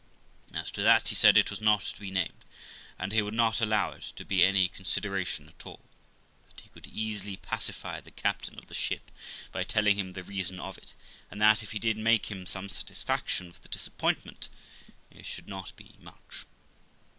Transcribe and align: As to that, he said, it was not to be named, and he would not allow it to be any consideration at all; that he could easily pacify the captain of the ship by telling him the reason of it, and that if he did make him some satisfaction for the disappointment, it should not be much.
As 0.51 0.71
to 0.71 0.81
that, 0.81 1.09
he 1.09 1.13
said, 1.13 1.37
it 1.37 1.51
was 1.51 1.61
not 1.61 1.81
to 1.83 1.99
be 1.99 2.09
named, 2.09 2.43
and 2.97 3.11
he 3.11 3.21
would 3.21 3.35
not 3.35 3.61
allow 3.61 3.91
it 3.91 4.01
to 4.15 4.25
be 4.25 4.43
any 4.43 4.67
consideration 4.67 5.47
at 5.47 5.63
all; 5.63 5.85
that 6.49 6.61
he 6.61 6.69
could 6.69 6.87
easily 6.87 7.37
pacify 7.37 8.01
the 8.01 8.09
captain 8.09 8.57
of 8.57 8.65
the 8.65 8.73
ship 8.73 9.11
by 9.51 9.63
telling 9.63 9.99
him 9.99 10.13
the 10.13 10.23
reason 10.23 10.59
of 10.59 10.75
it, 10.79 10.93
and 11.29 11.39
that 11.39 11.61
if 11.61 11.71
he 11.73 11.77
did 11.77 11.97
make 11.97 12.31
him 12.31 12.47
some 12.47 12.67
satisfaction 12.67 13.53
for 13.53 13.59
the 13.61 13.69
disappointment, 13.69 14.49
it 15.11 15.27
should 15.27 15.47
not 15.47 15.71
be 15.75 15.93
much. 15.99 16.45